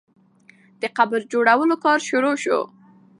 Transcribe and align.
د 0.81 0.83
قبر 0.97 1.19
جوړولو 1.31 1.75
کار 1.85 1.99
شروع 2.09 2.35
سو. 2.43 2.59